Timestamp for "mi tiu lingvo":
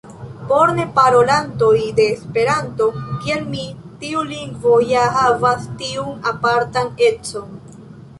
3.51-4.79